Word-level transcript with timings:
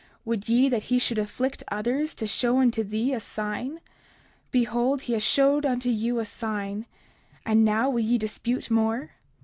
Would 0.25 0.49
ye 0.49 0.67
that 0.67 0.85
he 0.85 0.97
should 0.97 1.19
afflict 1.19 1.61
others, 1.67 2.15
to 2.15 2.25
show 2.25 2.57
unto 2.57 2.83
thee 2.83 3.13
a 3.13 3.19
sign? 3.19 3.79
Behold, 4.49 5.03
he 5.03 5.13
has 5.13 5.21
showed 5.21 5.63
unto 5.63 5.91
you 5.91 6.17
a 6.17 6.25
sign; 6.25 6.87
and 7.45 7.63
now 7.63 7.87
will 7.87 7.99
ye 7.99 8.17
dispute 8.17 8.71
more? 8.71 9.11